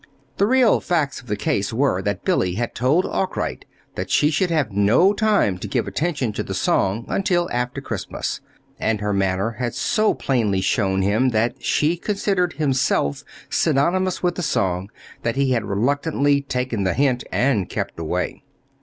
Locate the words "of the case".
1.21-1.71